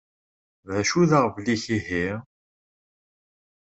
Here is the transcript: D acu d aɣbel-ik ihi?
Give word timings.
D 0.67 0.71
acu 0.79 1.01
d 1.09 1.11
aɣbel-ik 1.19 1.63
ihi? 1.77 2.07